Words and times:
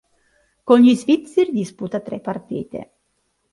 Con 0.63 0.79
gli 0.79 0.95
svizzeri 0.95 1.51
disputa 1.51 1.99
tre 1.99 2.19
partite. 2.19 2.91